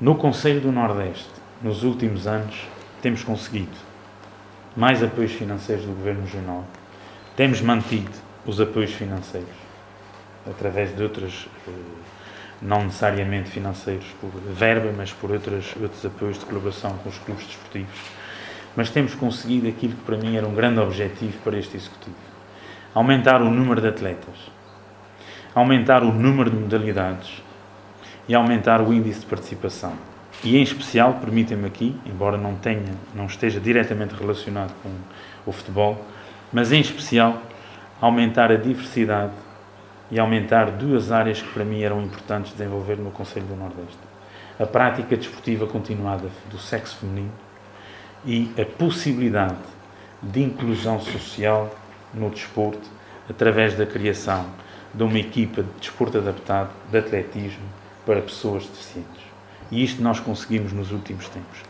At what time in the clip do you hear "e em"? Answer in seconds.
30.42-30.62